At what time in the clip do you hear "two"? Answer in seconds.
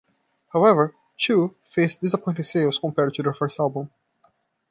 1.19-1.53